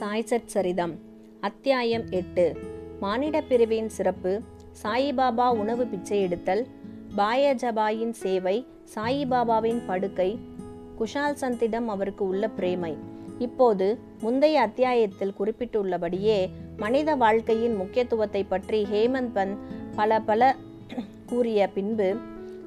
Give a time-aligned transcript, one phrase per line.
[0.00, 0.94] சாய்சத் சரிதம்.
[1.40, 2.56] அத்தியாயம் எட்டு.
[3.00, 4.40] மானிட பிரிவின் சிறப்பு.
[4.82, 6.66] சாயிபாபா உணவு பிச்சை எடுத்தல்.
[7.16, 8.66] பாயஜபாயின் சேவை.
[8.94, 10.38] சாயிபாபாவின் படுக்கை.
[10.98, 12.96] குஷால் சந்திடம் அவருக்கு உள்ள பிரேமை.
[13.38, 19.56] இப்போது முந்தைய அத்தியாயத்தில் குறிப்பிட்டுள்ளபடியே மனித வாழ்க்கையின் முக்கியத்துவத்தை பற்றி ஹேமந்த் பந்த்
[19.96, 20.56] பல பல
[21.26, 22.16] கூறிய பின்பு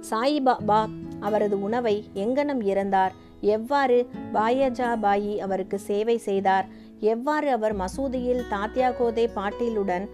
[0.09, 0.89] சாயிபாபா
[1.19, 3.11] அவரது உணவை எங்கனம் இறந்தார்?
[3.41, 6.91] எவ்வாறு பாயஜாபாயி அவருக்கு சேவை செய்தார்?
[7.11, 10.05] எவ்வாறு அவர் மசூதியில் தாத்யாகோதே பாட்டீலுடன்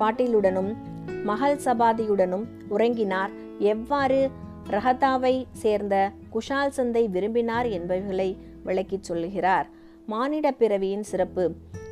[0.00, 0.72] பாட்டீலுடனும்
[1.24, 3.32] மகள் சபாதியுடனும் உறங்கினார்?
[3.58, 4.30] எவ்வாறு
[4.70, 5.96] ரஹதாவை சேர்ந்த
[6.30, 9.68] குஷால் சந்தை விரும்பினார் என்பவைகளை விளக்கிச் சொல்லுகிறார்
[10.06, 11.44] மானிட பிறவியின் சிறப்பு.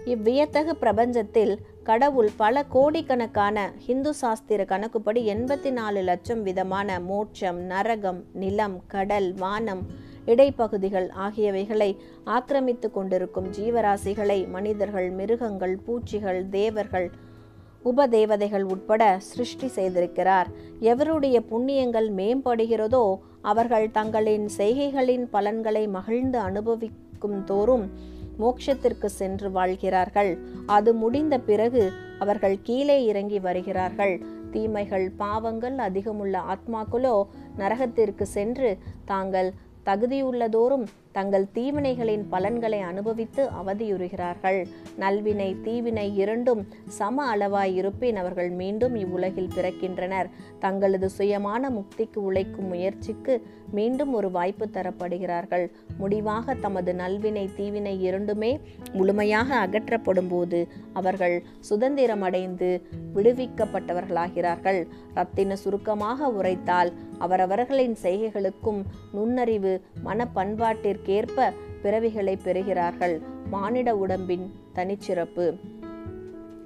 [0.05, 8.77] இவ்வியத்தகு பிரபஞ்சத்தில் கடவுள் பல கோடிக்கணக்கான ஹிந்து சாஸ்திர கணக்குப்படி எண்பத்தி நாலு லட்சம் விதமான மோட்சம் நரகம் நிலம்
[8.87, 9.83] கடல் வானம்
[10.33, 11.91] இடைப்பகுதிகள் ஆகியவைகளை
[12.37, 17.09] ஆக்கிரமித்து கொண்டிருக்கும் ஜீவராசிகளை மனிதர்கள் மிருகங்கள் பூச்சிகள் தேவர்கள்
[17.85, 20.49] உபதேவதைகள் உட்பட சிருஷ்டி செய்திருக்கிறார்.
[20.81, 23.05] எவருடைய புண்ணியங்கள் மேம்படுகிறதோ
[23.51, 27.87] அவர்கள் தங்களின் செய்கைகளின் பலன்களை மகிழ்ந்து அனுபவிக்கும் தோறும்
[28.43, 30.33] மோட்சத்திற்கு சென்று வாழ்கிறார்கள்.
[30.77, 31.85] அது முடிந்த பிறகு
[32.19, 34.15] அவர்கள் கீழே இறங்கி வருகிறார்கள்.
[34.51, 37.17] தீமைகள் பாவங்கள் அதிகமுள்ள ஆத்மாக்களோ
[37.59, 38.71] நரகத்திற்கு சென்று
[39.05, 39.49] தாங்கள்
[39.89, 44.67] தகுதியுள்ளதோறும் தங்கள் தீவினைகளின் பலன்களை அனுபவித்து அவதியுறுகிறார்கள்.
[44.99, 50.29] நல்வினை தீவினை இரண்டும் சம அளவாய் இருப்பின் அவர்கள் மீண்டும் இவ்வுலகில் பிறக்கின்றனர்.
[50.59, 55.71] தங்களது சுயமான முக்திக்கு உழைக்கும் முயற்சிக்கு மீண்டும் ஒரு வாய்ப்பு தரப்படுகிறார்கள்.
[55.99, 58.61] முடிவாக தமது நல்வினை தீவினை இரண்டுமே
[58.93, 62.83] முழுமையாக அகற்றப்படும் போது அவர்கள் சுதந்திரம் அடைந்து
[63.15, 64.87] விடுவிக்கப்பட்டவர்களாகிறார்கள்.
[65.15, 68.81] ரத்தின சுருக்கமாக உரைத்தால் அவரவர்களின் செய்கைகளுக்கும்
[69.13, 69.81] நுண்ணறிவு
[70.99, 73.21] அதற்கேற்ப பிறவிகளை பெறுகிறார்கள்.
[73.51, 75.57] மானிட உடம்பின் தனிச்சிறப்பு.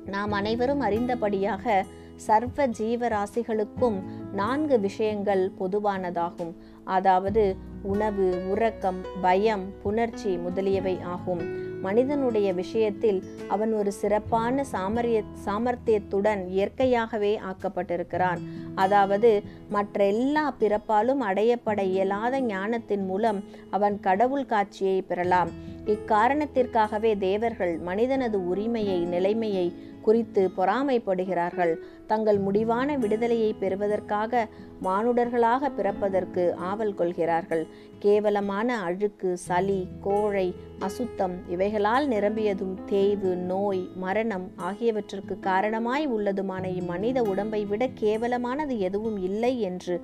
[0.06, 1.82] நாம் அனைவரும் அறிந்தபடியாக
[2.16, 3.98] சர்வ ஜீவராசிகளுக்கும்
[4.32, 6.54] நான்கு விஷயங்கள் பொதுவானதாகும்.
[6.84, 11.70] அதாவது உணவு உறக்கம் பயம் புணர்ச்சி முதலியவை ஆகும்.
[11.82, 18.40] மனிதனுடைய விஷயத்தில் அவன் ஒரு சிறப்பான சாமரிய சாமர்த்தியத்துடன் இயற்கையாகவே ஆக்கப்பட்டிருக்கிறான்.
[18.74, 19.30] அதாவது
[19.68, 23.40] மற்ற எல்லா பிறப்பாலும் அடையப்பட இயலாத ஞானத்தின் மூலம்
[23.70, 25.52] அவன் கடவுள் காட்சியை பெறலாம்.
[25.86, 29.66] இக்காரணத்திற்காகவே தேவர்கள் மனிதனது உரிமையை நிலைமையை
[30.02, 31.72] குறித்து பொறாமைப்படுகிறார்கள்.
[32.12, 34.44] தங்கள் முடிவான விடுதலையை பெறுவதற்காக
[34.86, 37.64] மானுடர்களாக பிறப்பதற்கு ஆவல் கொள்கிறார்கள்.
[38.04, 40.46] கேவலமான அழுக்கு சளி கோழை
[40.86, 49.52] அசுத்தம் இவைகளால் நிரம்பியதும் தேய்வு நோய் மரணம் ஆகியவற்றிற்கு காரணமாய் உள்ளதுமான இம்மனித உடம்பை விட கேவலமானது எதுவும் இல்லை
[49.60, 49.96] என்று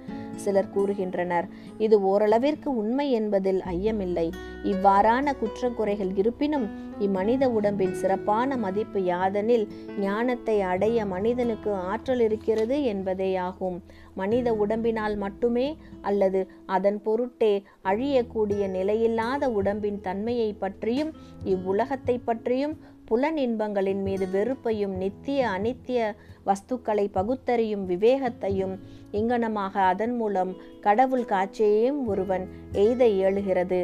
[0.45, 1.47] சிலர் கூறுகின்றனர்.
[1.79, 4.29] இது ஓரளவிற்கு உண்மை என்பதில் ஐயமில்லை.
[4.65, 6.69] இவ்வாறான குற்றக்குறைகள் இருப்பினும்
[6.99, 9.67] இம்மனித உடம்பின் சிறப்பான மதிப்பு யாதெனில்
[10.01, 13.77] ஞானத்தை அடைய மனிதனுக்கு ஆற்றல் ஆற்றல் இருக்கிறது என்பதேயாகும்.
[14.15, 15.69] மனித உடம்பினால் மட்டுமே
[16.01, 17.55] அல்லது அதன் பொருட்டே
[17.85, 21.13] அழியக்கூடிய நிலையில்லாத உடம்பின் தன்மையை பற்றியும்
[21.45, 26.01] இவ்வுலகத்தை பற்றியும் புலன் இன்பங்களின் மீது வெறுப்பையும் நித்திய அனித்திய
[26.47, 28.75] வஸ்துக்களை பகுத்தறியும் விவேகத்தையும்
[29.13, 32.45] இங்கனமாக அதன் மூலம் கடவுள் காட்சியையும் ஒருவன்
[32.85, 33.81] எய்த இயலுகிறது.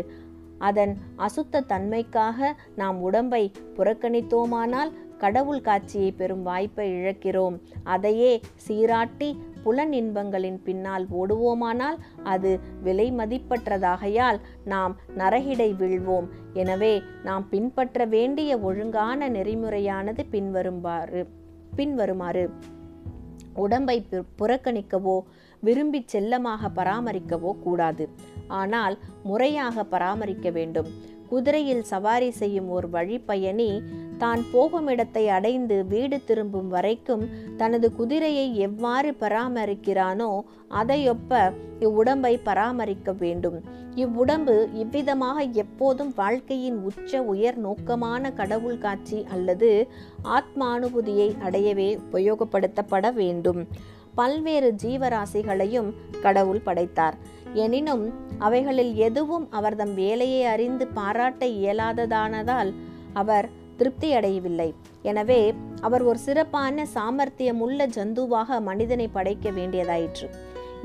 [0.59, 3.43] அதன் அசுத்த தன்மைக்காக நாம் உடம்பை
[3.77, 4.91] புறக்கணித்தோமானால்
[5.25, 7.57] கடவுள் காட்சியை பெறும் வாய்ப்பை இழக்கிறோம்.
[7.95, 8.33] அதையே
[8.67, 9.31] சீராட்டி
[9.65, 11.99] புலன் இன்பங்களின் பின்னால் ஓடுவோமானால்
[12.33, 12.51] அது
[12.87, 14.39] விலை மதிப்பற்றதாகையால்
[14.73, 16.27] நாம் நரகிடை வீழ்வோம்.
[16.63, 16.95] எனவே
[17.29, 21.23] நாம் பின்பற்ற வேண்டிய ஒழுங்கான நெறிமுறையானது பின்வருமாறு
[21.79, 22.45] பின்வருமாறு.
[23.65, 23.97] உடம்பை
[24.41, 25.17] புறக்கணிக்கவோ
[25.67, 28.05] விரும்பி செல்லமாக பராமரிக்கவோ கூடாது.
[28.61, 28.95] ஆனால்
[29.29, 30.89] முறையாக பராமரிக்க வேண்டும்.
[31.31, 33.69] குதிரையில் சவாரி செய்யும் ஒரு வழிப்பயணி
[34.19, 37.25] தான் போகும் இடத்தை அடைந்து வீடு திரும்பும் வரைக்கும்
[37.57, 40.31] தனது குதிரையை எவ்வாறு பராமரிக்கிறானோ
[40.81, 41.41] அதையொப்ப
[41.81, 43.57] இவ்வுடம்பை பராமரிக்க வேண்டும்.
[43.97, 49.71] இவ்வுடம்பு இவ்விதமாக எப்போதும் வாழ்க்கையின் உச்ச உயர் நோக்கமான கடவுள் காட்சி அல்லது
[50.37, 53.61] ஆத்மானுபூதியை அடையவே உபயோகப்படுத்தப்பட வேண்டும்.
[54.15, 55.91] பல்வேறு ஜீவராசிகளையும்
[56.23, 57.17] கடவுள் படைத்தார்.
[57.65, 58.05] எனினும்
[58.39, 62.73] அவைகளில் எதுவும் அவர்தம் வேலையை அறிந்து பாராட்ட இயலாததானதால்
[63.13, 70.29] அவர் திருப்தி அடையவில்லை எனவே அவர் ஒரு சிறப்பான சாமர்த்தியமுள்ள ஜந்துவாக மனிதனை படைக்க வேண்டியதாயிற்று.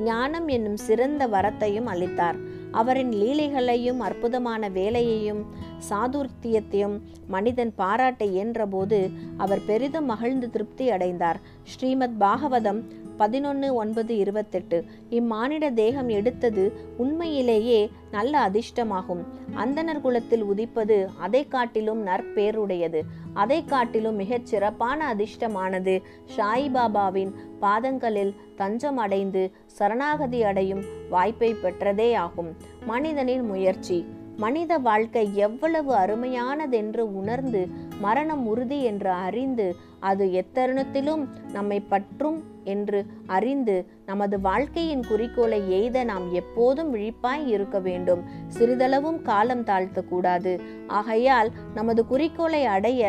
[0.03, 2.38] ஞானம் என்னும் சிறந்த வரத்தையும் அளித்தார்.
[2.71, 5.41] அவரின் லீலைகளையும் அற்புதமான வேலையையும்
[5.89, 6.95] சாதுர்த்தியத்தையும்
[7.27, 9.00] மனிதன் பாராட்ட இயன்றபோது
[9.38, 12.81] அவர் பெரிதும் மகிழ்ந்து திருப்தி அடைந்தார் ஸ்ரீமத் பாகவதம்
[13.19, 14.77] பதினொன்று ஒன்பது இருபத்தெட்டு.
[15.10, 16.63] இம்மானிட தேகம் எடுத்தது
[16.98, 17.80] உண்மையிலேயே
[18.12, 19.24] நல்ல அதிர்ஷ்டமாகும்.
[19.56, 23.01] அந்தணர் குலத்தில் உதிப்பது அதை காட்டிலும் நற்பேருடையது.
[23.33, 25.95] அதை காட்டிலும் மிகச் சிறப்பான அதிர்ஷ்டமானது.
[26.38, 29.44] சாய்பாபாவின் பாதங்களில் தஞ்சம் அடைந்து
[29.77, 32.51] சரணாகதி அடையும் வாய்ப்பை பெற்றதே ஆகும்
[32.86, 34.00] மனிதனின் முயற்சி.
[34.39, 37.62] மனித வாழ்க்கை எவ்வளவு அருமையானதென்று உணர்ந்து
[38.01, 39.68] மரணம் உறுதி என்று அறிந்து
[40.00, 43.75] அது எத்தருணத்திலும் நம்மை பற்றும் என்று அறிந்து
[44.06, 48.21] நமது வாழ்க்கையின் குறிக்கோளை எய்த நாம் எப்போதும் விழிப்பாய் இருக்க வேண்டும்.
[48.57, 50.53] சிறிதளவும் காலம் தாழ்த்தக்கூடாது.
[50.88, 53.01] ஆகையால் நமது குறிக்கோளை அடைய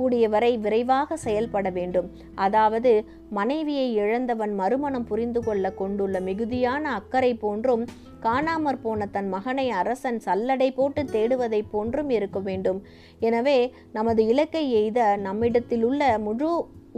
[0.00, 2.08] கூடியவரை விரைவாக செயல்பட வேண்டும்.
[2.34, 2.92] அதாவது
[3.30, 7.84] மனைவியை இழந்தவன் மறுமணம் புரிந்து கொள்ள கொண்டுள்ள மிகுதியான அக்கறை போன்றும்
[8.22, 12.80] காணாமற் போன தன் மகனை அரசன் சல்லடை போட்டு தேடுவதைப் போன்றும் இருக்க வேண்டும்.
[13.20, 13.58] எனவே
[13.92, 16.50] நமது இலக்கை எய்த நம்மிடத்திலுள்ள முழு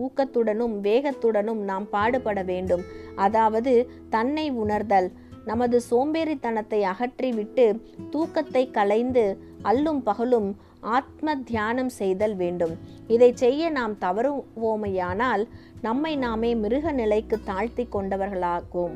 [0.04, 2.84] ஊக்கத்துடனும் வேகத்துடனும் நாம் பாடுபட வேண்டும்.
[3.16, 3.72] அதாவது
[4.10, 5.10] தன்னை உணர்தல்.
[5.44, 7.64] நமது சோம்பேறித்தனத்தை அகற்றிவிட்டு
[8.10, 9.24] தூக்கத்தை கலைந்து
[9.62, 10.48] அல்லும் பகலும்
[10.82, 12.78] ஆத்ம தியானம் செய்தல் வேண்டும்.
[13.08, 15.44] இதை செய்ய நாம் தவறுவோமையானால்
[15.82, 18.94] நம்மை நாமே மிருக நிலைக்கு தாழ்த்தி கொண்டவர்களாகும்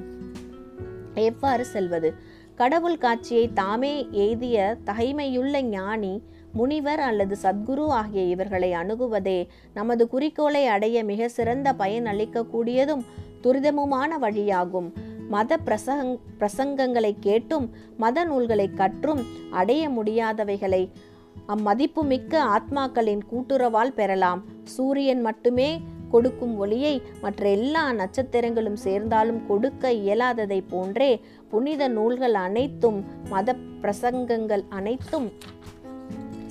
[1.15, 2.15] எவ்வாறு செல்வது?
[2.55, 6.23] கடவுள் காட்சியை தாமே எய்திய தகைமையுள்ள ஞானி
[6.53, 13.05] முனிவர் அல்லது சத்குரு ஆகிய இவர்களை அணுகுவதே நமது குறிக்கோளை அடைய மிக சிறந்த பயன் அளிக்கக்கூடியதும்
[13.43, 14.89] துரிதமுமான வழியாகும்.
[15.29, 20.89] மத பிரசங் பிரசங்கங்களை கேட்டும் மத நூல்களை கற்றும் அடைய முடியாதவைகளை
[21.55, 24.41] அம்மதிப்புமிக்க ஆத்மாக்களின் கூட்டுறவால் பெறலாம்.
[24.63, 25.69] சூரியன் மட்டுமே
[26.11, 31.11] கொடுக்கும் ஒளியை மற்ற எல்லா நட்சத்திரங்களும் சேர்ந்தாலும் கொடுக்க இயலாததை போன்றே
[31.49, 32.99] புனித நூல்கள் அனைத்தும்
[33.29, 35.29] மத பிரசங்கங்கள் அனைத்தும்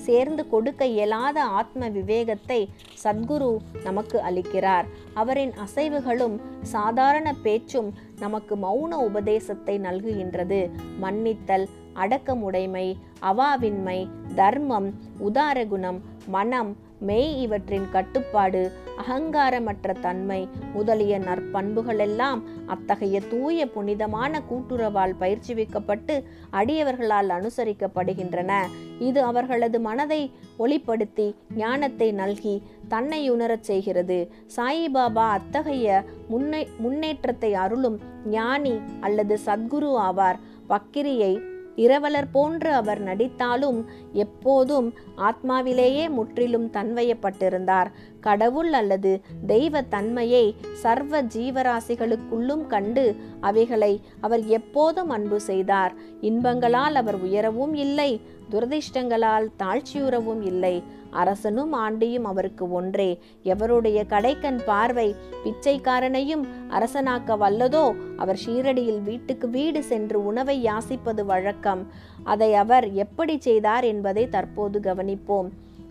[0.06, 2.58] சேர்ந்து கொடுக்க இயலாத ஆத்ம விவேகத்தை
[3.04, 3.48] சத்குரு
[3.84, 4.86] நமக்கு அளிக்கிறார்.
[5.14, 6.36] அவரின் அசைவுகளும்
[6.74, 7.88] சாதாரண பேச்சும்
[8.18, 10.60] நமக்கு மௌன உபதேசத்தை நல்குகின்றது.
[11.00, 11.66] மன்னித்தல்
[12.04, 12.86] அடக்கமுடைமை
[13.20, 25.14] அவாவின்மை தர்மம் உதாரகுணம் மனம் மெய் இவற்றின் கட்டுப்பாடு அகங்காரமற்ற தன்மை முதலிய நற்பண்புகளெல்லாம் அத்தகைய தூய புனிதமான கூட்டுறவால்
[25.20, 26.22] பயிற்சிவிக்கப்பட்டு
[26.52, 28.52] அடியவர்களால் அனுசரிக்கப்படுகின்றன.
[28.98, 34.30] இது அவர்களது மனதை ஒளிப்படுத்தி ஞானத்தை நல்கி தன்னை உணரச் செய்கிறது.
[34.56, 40.36] சாயிபாபா அத்தகைய முன்னே முன்னேற்றத்தை அருளும் ஞானி அல்லது சத்குரு ஆவார்.
[40.68, 41.40] பக்கிரியை
[41.76, 47.86] இரவலர் போன்று அவர் நடித்தாலும் எப்போதும் ஆத்மாவிலேயே முற்றிலும் தன்வயப்பட்டிருந்தார்.
[48.20, 55.94] கடவுள் அல்லது தெய்வ தன்மையை சர்வ ஜீவராசிகளுக்குள்ளும் கண்டு அவைகளை அவர் எப்போதும் அன்பு செய்தார்.
[56.20, 58.20] இன்பங்களால் அவர் உயரவும் இல்லை
[58.50, 60.82] துரதிர்ஷ்டங்களால் தாழ்ச்சியுறவும் இல்லை.
[61.10, 63.18] அரசனும் ஆண்டியும் அவருக்கு ஒன்றே.
[63.44, 65.14] எவருடைய கடைக்கண் பார்வை
[65.44, 71.86] பிச்சைக்காரனையும் அரசனாக்க வல்லதோ அவர் ஷீரடியில் வீட்டுக்கு வீடு சென்று உணவை யாசிப்பது வழக்கம்.
[72.24, 75.48] அதை அவர் எப்படி செய்தார் என்பதை தற்போது கவனிப்போம்.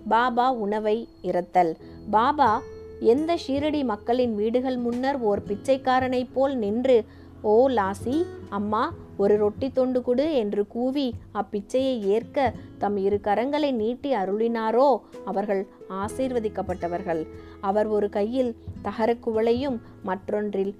[0.07, 1.77] பாபா உணவை இரத்தல்.
[2.11, 2.61] பாபா
[2.99, 7.05] எந்த ஷீரடி மக்களின் வீடுகள் முன்னர் ஓர் பிச்சைக்காரனைப் போல் நின்று
[7.41, 14.13] ஓ லாசி அம்மா ஒரு ரொட்டி தொண்டு கொடு என்று கூவி அப்பிச்சையை ஏற்க தம் இரு கரங்களை நீட்டி
[14.13, 17.27] அருளினாரோ அவர்கள் ஆசீர்வதிக்கப்பட்டவர்கள்.
[17.61, 20.75] அவர் ஒரு கையில் தகரக்குவளையும் மற்றொன்றில்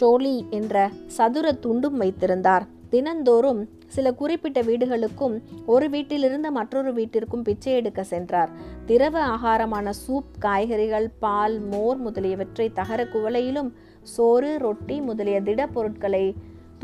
[0.00, 2.66] ஷோலி என்ற சதுர துண்டும் வைத்திருந்தார்.
[2.90, 8.50] தினந்தோறும் சில குறிப்பிட்ட வீடுகளுக்கும் ஒரு வீட்டிலிருந்து மற்றொரு வீட்டிற்கும் பிச்சை எடுக்க சென்றார்.
[8.86, 16.34] திரவ ஆகாரமான சூப் காய்கறிகள் பால் மோர் முதலியவற்றை தகர குவளையிலும் சோறு ரொட்டி முதலிய திடப்பொருட்களை பொருட்களை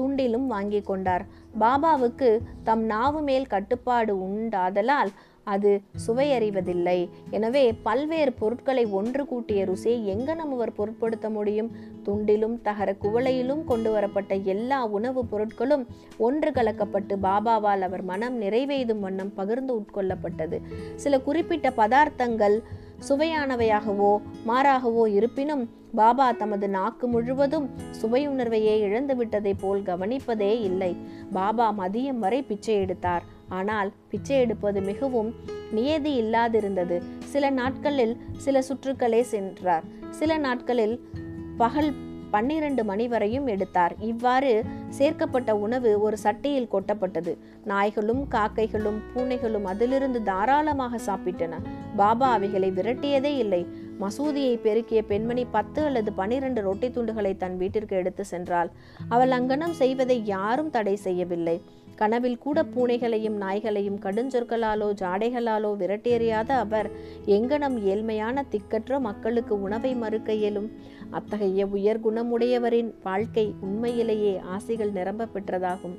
[0.00, 1.26] துண்டிலும் வாங்கி கொண்டார்.
[1.60, 5.08] பாபாவுக்கு தம் நாவு மேல் கட்டுப்பாடு உண்டாதலால்
[5.44, 7.08] அது சுவையறிவதில்லை.
[7.30, 11.70] எனவே பல்வேறு பொருட்களை ஒன்று கூட்டிய ருசியை எங்கனம் அவர் பொருட்படுத்த முடியும்?
[12.04, 15.86] துண்டிலும் தகர குவளையிலும் கொண்டு வரப்பட்ட எல்லா உணவுப் பொருட்களும்
[16.18, 20.60] ஒன்று கலக்கப்பட்டு பாபாவால் அவர் மனம் நிறைவேதும் வண்ணம் பகிர்ந்து உட்கொள்ளப்பட்டது.
[20.94, 22.62] சில குறிப்பிட்ட பதார்த்தங்கள்
[23.08, 27.70] சுவையானவையாகவோ மாறாகவோ இருப்பினும் பாபா தமது நாக்கு முழுவதும்
[28.02, 30.96] சுவையுணர்வையே இழந்துவிட்டதை போல் கவனிப்பதே இல்லை.
[31.32, 33.22] பாபா மதியம் வரை பிச்சை எடுத்தார்.
[33.48, 35.34] ஆனால் பிச்சை எடுப்பது மிகவும்
[35.70, 37.02] நியதி இல்லாதிருந்தது.
[37.24, 39.84] சில நாட்களில் சில சுற்றுக்களே சென்றார்.
[40.10, 41.08] சில நாட்களில்
[41.56, 41.94] பகல்
[42.30, 43.94] பன்னிரண்டு மணி வரையும் எடுத்தார்.
[44.10, 44.52] இவ்வாறு
[44.98, 47.34] சேர்க்கப்பட்ட உணவு ஒரு சட்டியில் கொட்டப்பட்டது.
[47.64, 51.56] நாய்களும் காக்கைகளும் பூனைகளும் அதிலிருந்து தாராளமாக சாப்பிட்டன.
[51.96, 53.62] பாபா அவைகளை விரட்டியதே இல்லை.
[54.00, 58.70] மசூதியை பெருக்கிய பெண்மணி பத்து அல்லது பனிரெண்டு ரொட்டி துண்டுகளை தன் வீட்டிற்கு எடுத்து சென்றாள்.
[59.08, 61.58] அவள் அங்கனம் செய்வதை யாரும் தடை செய்யவில்லை.
[61.96, 66.88] கனவில் கூட பூனைகளையும் நாய்களையும் கடுஞ்சொற்களாலோ ஜாடைகளாலோ விரட்டேறியாத அவர்
[67.26, 70.68] எங்கனம் ஏழ்மையான திக்கற்ற மக்களுக்கு உணவை மறுக்க இயலும்.
[71.10, 75.96] அத்தகைய உயர் குணமுடையவரின் வாழ்க்கை உண்மையிலேயே ஆசைகள் நிரம்ப பெற்றதாகும்.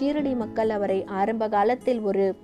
[0.00, 2.36] ஷீரடி மக்கள் அவரை ஆரம்ப காலத்தில் ஒரு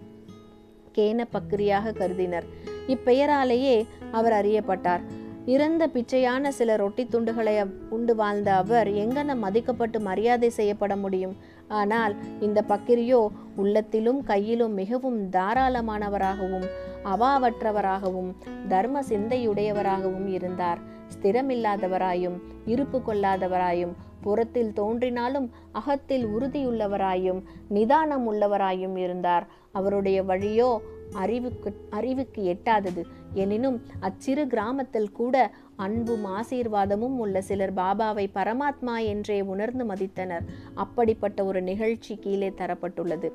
[0.94, 2.44] கேன பக்கிரியாக கருதினர்.
[2.88, 5.00] இப்பெயராலேயே அவர் அறியப்பட்டார்.
[5.46, 11.36] இறந்த பிச்சையான சில ரொட்டி துண்டுகளை உண்டு வாழ்ந்த அவர் எங்கென மதிக்கப்பட்டு மரியாதை செய்யப்பட முடியும்?
[11.68, 16.66] ஆனால் இந்த பக்கிரியோ உள்ளத்திலும் கையிலும் மிகவும் தாராளமானவராகவும்
[17.04, 18.30] அவாவற்றவராகவும்
[18.68, 20.98] தர்ம சிந்தையுடையவராகவும் இருந்தார்.
[21.14, 29.46] ஸ்திரமில்லாதவராயும் இருப்பு கொள்ளாதவராயும் புறத்தில் தோன்றினாலும் அகத்தில் உறுதியுள்ளவராயும் நிதானம் உள்ளவராயும் இருந்தார்.
[29.72, 30.78] அவருடைய வழியோ
[31.12, 33.02] அறிவுக்கு அறிவுக்கு எட்டாதது.
[33.34, 40.46] எனினும் அச்சிறு கிராமத்தில் கூட அன்பும் ஆசீர்வாதமும் உள்ள சிலர் பாபாவை பரமாத்மா என்றே உணர்ந்து மதித்தனர்.
[40.74, 43.30] அப்படிப்பட்ட ஒரு நிகழ்ச்சி கீழே தரப்பட்டுள்ளது.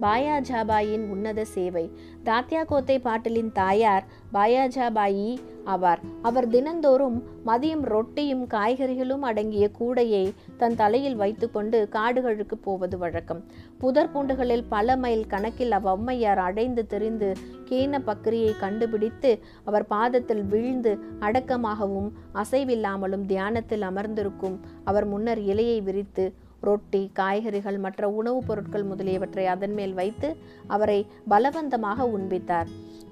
[0.00, 1.90] பாயாஜாபாயின் உன்னத சேவை.
[2.24, 5.30] தாத்யா கோத்தை பாட்டிலின் தாயார் பாயாஜாபாயி
[5.64, 6.00] ஆவார்.
[6.22, 10.22] அவர் தினந்தோறும் மதியம் ரொட்டியும் காய்கறிகளும் அடங்கிய கூடையை
[10.56, 13.42] தன் தலையில் வைத்துக்கொண்டு காடுகளுக்கு போவது வழக்கம்.
[13.78, 17.30] புதர் பூண்டுகளில் பல மைல் கணக்கில் அவ்வம்மையார் அடைந்து தெரிந்து
[17.70, 19.32] கேன பக்கிரியை கண்டுபிடித்து
[19.64, 26.26] அவர் பாதத்தில் வீழ்ந்து அடக்கமாகவும் அசைவில்லாமலும் தியானத்தில் அமர்ந்திருக்கும் அவர் முன்னர் இலையை விரித்து
[26.60, 30.36] ரொட்டி காய்கறிகள் மற்ற உணவுப் பொருட்கள் முதலியவற்றை அதன் மேல் வைத்து
[30.66, 32.66] அவரை பலவந்தமாக உண்பித்தார்.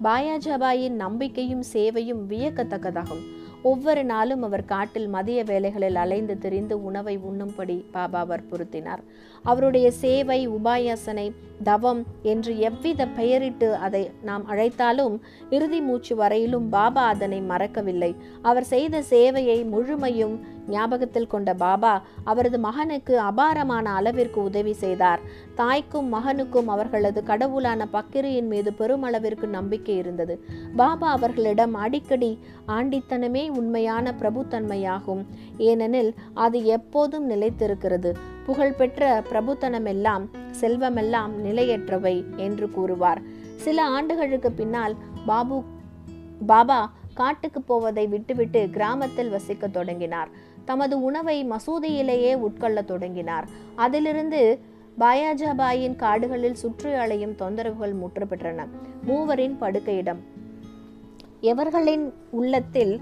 [0.04, 3.24] பாயாஜபாயின் நம்பிக்கையும் சேவையும் வியக்கத்தக்கதாகும்.
[3.62, 8.98] ஒவ்வொரு நாளும் அவர் காட்டில் மதிய வேலைகளில் அலைந்து திரிந்து உணவை உண்ணும்படி பாபா வற்புறுத்தினார்.
[9.42, 17.40] அவருடைய சேவை உபாயாசனை தவம் என்று எவ்வித பெயரிட்டு அதை நாம் அழைத்தாலும் இறுதி மூச்சு வரையிலும் பாபா அதனை
[17.40, 18.16] மறக்கவில்லை.
[18.42, 25.20] அவர் செய்த சேவையை முழுமையும் ஞாபகத்தில் கொண்ட பாபா அவரது மகனுக்கு அபாரமான அளவிற்கு உதவி செய்தார்.
[25.54, 30.44] தாய்க்கும் மகனுக்கும் அவர்களது கடவுளான பக்கிரியின் மீது பெருமளவிற்கு நம்பிக்கை இருந்தது.
[30.76, 35.24] பாபா அவர்களிடம் அடிக்கடி ஆண்டித்தனமே உண்மையான பிரபுத்தன்மையாகும்.
[35.58, 38.12] ஏனெனில் அது எப்போதும் நிலைத்திருக்கிறது.
[38.46, 40.26] புகழ்பெற்ற பிரபுத்தனமெல்லாம்
[40.60, 43.22] செல்வமெல்லாம் நிலையற்றவை என்று கூறுவார்.
[43.56, 44.96] சில ஆண்டுகளுக்கு பின்னால்
[45.26, 45.62] பாபு
[46.46, 50.28] பாபா காட்டுக்கு போவதை விட்டுவிட்டு கிராமத்தில் வசிக்க தொடங்கினார்.
[50.66, 53.46] தமது உணவை மசூதியிலேயே உட்கொள்ளத் தொடங்கினார்.
[53.74, 54.58] அதிலிருந்து
[54.98, 58.66] பாயாஜாபாயின் காடுகளில் சுற்றி அலையும் தொந்தரவுகள் முற்று பெற்றன
[59.06, 60.20] மூவரின் படுக்கையிடம்
[61.40, 63.00] எவர்களின் உள்ளத்தில்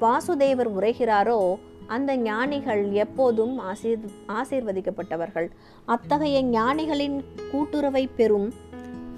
[0.00, 5.48] வாசுதேவர் உரைகிறாரோ அந்த ஞானிகள் எப்போதும் ஆசீர் ஆசீர்வதிக்கப்பட்டவர்கள்.
[5.84, 8.52] அத்தகைய ஞானிகளின் கூட்டுறவை பெறும்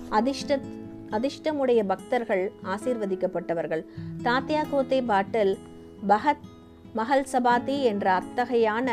[0.08, 0.58] அதிர்ஷ்ட
[1.10, 3.82] அதிர்ஷ்டமுடைய பக்தர்கள் ஆசீர்வதிக்கப்பட்டவர்கள்.
[4.22, 5.58] தாத்தியா கோத்தே பாட்டில்
[6.08, 6.46] பகத்
[6.98, 8.88] மகள் சபாத்தி என்ற அத்தகையான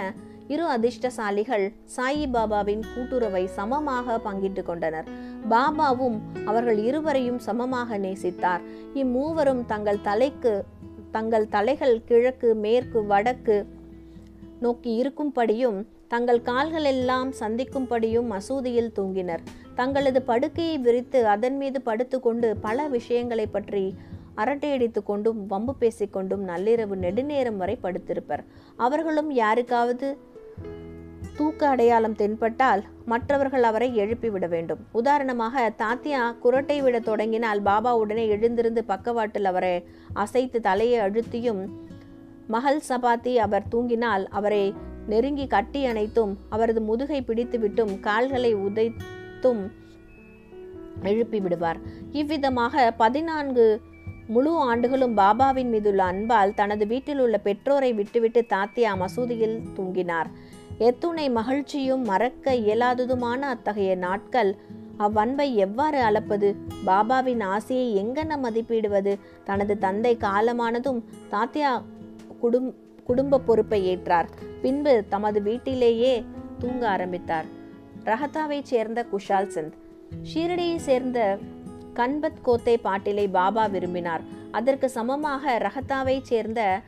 [0.53, 1.65] இரு அதிர்ஷ்டசாலிகள்
[1.95, 5.07] சாயி பாபாவின் கூட்டுறவை சமமாக பங்கிட்டு கொண்டனர்.
[5.49, 8.63] பாபாவும் அவர்கள் இருவரையும் சமமாக நேசித்தார்.
[9.01, 10.53] இம்மூவரும் தங்கள் தலைக்கு
[11.11, 13.57] தங்கள் தலைகள் கிழக்கு மேற்கு வடக்கு
[14.59, 19.43] நோக்கி இருக்கும்படியும் தங்கள் கால்கள் எல்லாம் சந்திக்கும்படியும் மசூதியில் தூங்கினர்.
[19.75, 23.85] தங்களது படுக்கையை விரித்து அதன் மீது படுத்துக்கொண்டு பல விஷயங்களை பற்றி
[24.35, 28.43] அரட்டையடித்து கொண்டும் வம்பு பேசிக்கொண்டும் நள்ளிரவு நெடுநேரம் வரை படுத்திருப்பர்.
[28.75, 30.17] அவர்களும் யாருக்காவது
[31.37, 34.79] தூக்க அடையாளம் தென்பட்டால் மற்றவர்கள் அவரை எழுப்பிவிட வேண்டும்.
[34.91, 39.83] உதாரணமாக தாத்தியா குரட்டை விட தொடங்கினால் பாபா உடனே எழுந்திருந்து பக்கவாட்டில் அவரை
[40.13, 41.69] அசைத்து தலையை அழுத்தியும்
[42.47, 44.73] மகள் சபாத்தி அவர் தூங்கினால் அவரை
[45.07, 49.61] நெருங்கி கட்டி அணைத்தும் அவரது முதுகை பிடித்துவிட்டும் கால்களை உதைத்தும்
[51.03, 51.79] எழுப்பி விடுவார்.
[52.11, 53.81] இவ்விதமாக பதினான்கு
[54.31, 60.25] முழு ஆண்டுகளும் பாபாவின் மீதுள்ள அன்பால் தனது வீட்டில் உள்ள பெற்றோரை விட்டுவிட்டு தாத்தியா மசூதியில் தூங்கினார்.
[60.77, 64.55] எத்துணை மகிழ்ச்சியும் மறக்க இயலாததுமான அத்தகைய நாட்கள்
[64.99, 66.55] அவ்வன்பை எவ்வாறு அளப்பது?
[66.85, 69.19] பாபாவின் ஆசையை எங்கென மதிப்பிடுவது?
[69.43, 71.81] தனது தந்தை காலமானதும் தாத்தியா
[72.41, 72.73] குடும்
[73.03, 74.27] குடும்ப பொறுப்பை ஏற்றார்.
[74.61, 76.23] பின்பு தமது வீட்டிலேயே
[76.59, 77.45] தூங்க ஆரம்பித்தார்.
[78.03, 79.73] ரஹத்தாவைச் சேர்ந்த குஷால் சந்த்.
[80.33, 81.37] ஷீரடியை சேர்ந்த
[81.93, 84.21] கன்பத் கோத்தை பாட்டிலை பாபா விரும்பினார்.
[84.51, 86.81] அதற்கு சமமாக ரஹத்தாவைச் சேர்ந்த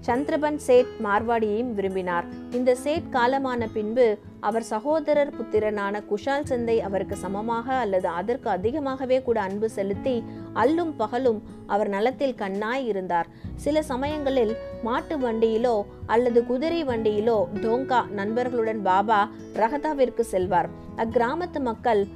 [0.00, 2.24] சந்திரபன் சேட் மார்வாடியையும் விரும்பினார்.
[2.50, 9.40] இந்த சேட் காலமான பின்பு அவர் சகோதரர் புத்திரனான குஷால் சந்தை அவருக்கு சமமாக அல்லது அதற்கு அதிகமாகவே கூட
[9.40, 10.22] அன்பு செலுத்தி
[10.54, 13.26] அல்லும் பகலும் அவர் நலத்தில் கண்ணாய் இருந்தார்.
[13.56, 20.68] சில சமயங்களில் மாட்டு வண்டியிலோ அல்லது குதிரை வண்டியிலோ டோங்கா நண்பர்களுடன் பாபா ரஹதாவிற்கு செல்வார்.
[20.96, 22.06] அக்கிராமத்து மக்கள்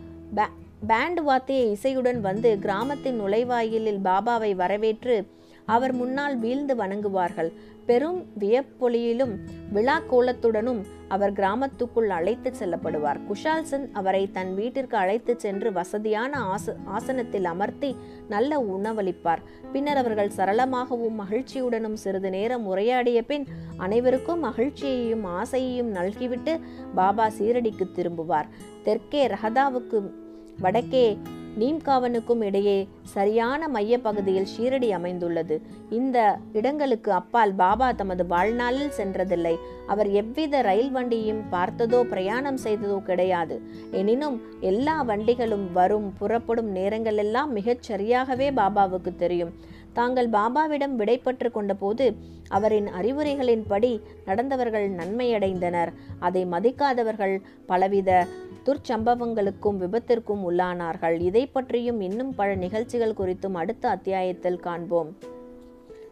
[0.81, 5.27] பேண்ட் வாத்திய இசையுடன் வந்து கிராமத்தின் நுழைவாயிலில் பாபாவை வரவேற்று
[5.65, 7.53] அவர் முன்னால் வீழ்ந்து வணங்குவார்கள்.
[7.87, 9.39] பெரும் வியப்பொலியிலும்
[9.73, 13.21] விழா கோலத்துடனும் அவர் கிராமத்துக்குள் அழைத்து செல்லப்படுவார்.
[13.27, 17.97] குஷால் சந்த் அவரை தன் வீட்டிற்கு அழைத்து சென்று வசதியான ஆச ஆசனத்தில் அமர்த்தி
[18.29, 19.39] நல்ல உணவளிப்பார்.
[19.73, 26.61] பின்னர் அவர்கள் சரளமாகவும் மகிழ்ச்சியுடனும் சிறிது நேரம் உரையாடிய பின் அனைவருக்கும் மகிழ்ச்சியையும் ஆசையையும் நல்கிவிட்டு
[26.95, 28.47] பாபா சீரடிக்கு திரும்புவார்.
[28.83, 30.25] தெற்கே ரஹதாவுக்கு
[30.61, 31.19] வடக்கே
[31.59, 35.57] நீம்காவனுக்கும் இடையே சரியான மையப்பகுதியில் ஷீரடி அமைந்துள்ளது.
[35.91, 39.55] இந்த இடங்களுக்கு அப்பால் பாபா தமது வாழ்நாளில் சென்றதில்லை.
[39.87, 43.63] அவர் எவ்வித ரயில் வண்டியும் பார்த்ததோ பிரயாணம் செய்ததோ கிடையாது.
[43.91, 49.55] எனினும் எல்லா வண்டிகளும் வரும் புறப்படும் நேரங்களெல்லாம் மிகச் சரியாகவே பாபாவுக்கு தெரியும்.
[49.93, 52.07] தாங்கள் பாபாவிடம் விடைபெற்று கொண்டபோது
[52.49, 55.93] அவரின் அறிவுரைகளின்படி நடந்தவர்கள் நன்மையடைந்தனர்.
[56.19, 57.37] அதை மதிக்காதவர்கள்
[57.67, 58.27] பலவித
[58.67, 61.21] துர்ச்சம்பவங்களுக்கும் விபத்திற்கும் உள்ளானார்கள்.
[61.21, 65.17] இதை பற்றியும் இன்னும் பல நிகழ்ச்சிகள் குறித்தும் அடுத்த அத்தியாயத்தில் காண்போம்.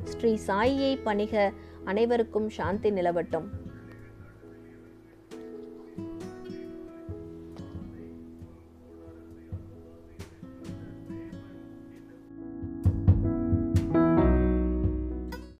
[0.04, 1.52] ஸ்ரீ சாயியை பணிக
[1.84, 3.48] அனைவருக்கும் சாந்தி நிலவட்டும்.